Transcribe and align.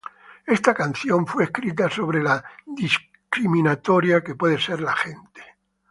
Esta 0.47 0.73
canción 0.73 1.27
fue 1.27 1.43
escrita 1.43 1.87
sobre 1.87 2.23
lo 2.23 2.41
discriminatoria 2.65 4.23
que 4.23 4.33
puede 4.33 4.59
ser 4.59 4.81
la 4.81 4.95
gente. 4.95 5.43